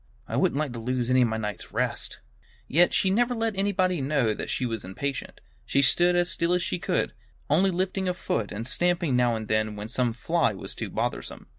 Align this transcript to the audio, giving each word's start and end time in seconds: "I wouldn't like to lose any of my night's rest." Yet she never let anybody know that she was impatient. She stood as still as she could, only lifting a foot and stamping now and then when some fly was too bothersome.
"I 0.27 0.35
wouldn't 0.35 0.57
like 0.57 0.73
to 0.73 0.79
lose 0.79 1.11
any 1.11 1.21
of 1.21 1.27
my 1.27 1.37
night's 1.37 1.71
rest." 1.71 2.21
Yet 2.67 2.91
she 2.91 3.11
never 3.11 3.35
let 3.35 3.55
anybody 3.55 4.01
know 4.01 4.33
that 4.33 4.49
she 4.49 4.65
was 4.65 4.83
impatient. 4.83 5.39
She 5.63 5.83
stood 5.83 6.15
as 6.15 6.27
still 6.31 6.53
as 6.55 6.63
she 6.63 6.79
could, 6.79 7.13
only 7.51 7.69
lifting 7.69 8.09
a 8.09 8.15
foot 8.15 8.51
and 8.51 8.67
stamping 8.67 9.15
now 9.15 9.35
and 9.35 9.47
then 9.47 9.75
when 9.75 9.87
some 9.89 10.13
fly 10.13 10.53
was 10.55 10.73
too 10.73 10.89
bothersome. 10.89 11.45